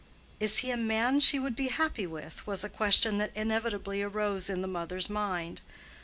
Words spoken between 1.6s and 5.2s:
happy with?"—was a question that inevitably arose in the mother's